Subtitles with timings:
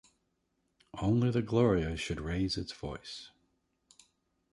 [0.99, 3.29] Only the Gloria should raise its voice.